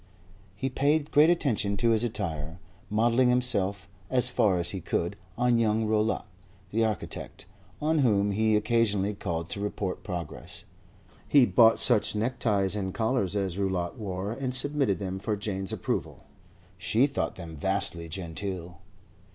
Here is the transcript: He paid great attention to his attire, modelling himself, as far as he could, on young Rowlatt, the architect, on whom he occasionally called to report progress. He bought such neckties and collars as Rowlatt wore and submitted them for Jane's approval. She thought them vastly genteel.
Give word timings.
He 0.55 0.67
paid 0.67 1.11
great 1.11 1.29
attention 1.29 1.77
to 1.77 1.91
his 1.91 2.03
attire, 2.03 2.57
modelling 2.89 3.29
himself, 3.29 3.87
as 4.09 4.29
far 4.29 4.57
as 4.57 4.71
he 4.71 4.81
could, 4.81 5.15
on 5.37 5.59
young 5.59 5.85
Rowlatt, 5.85 6.25
the 6.71 6.83
architect, 6.83 7.45
on 7.79 7.99
whom 7.99 8.31
he 8.31 8.55
occasionally 8.55 9.13
called 9.13 9.47
to 9.51 9.59
report 9.59 10.03
progress. 10.03 10.65
He 11.27 11.45
bought 11.45 11.77
such 11.77 12.15
neckties 12.15 12.75
and 12.75 12.95
collars 12.95 13.35
as 13.35 13.59
Rowlatt 13.59 13.95
wore 13.95 14.31
and 14.31 14.55
submitted 14.55 14.97
them 14.97 15.19
for 15.19 15.37
Jane's 15.37 15.71
approval. 15.71 16.23
She 16.79 17.05
thought 17.05 17.35
them 17.35 17.55
vastly 17.55 18.09
genteel. 18.09 18.79